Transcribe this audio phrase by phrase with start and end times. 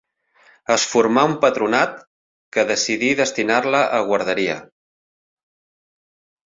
[0.75, 1.93] Es formà un patronat
[2.57, 4.59] que decidí destinar-la a guarderia.